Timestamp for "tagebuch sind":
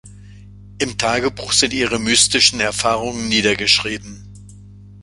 0.97-1.73